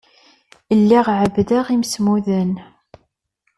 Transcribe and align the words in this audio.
Lliɣ 0.79 1.05
ɛebbdeɣ 1.19 1.65
imsemmuden. 1.75 2.51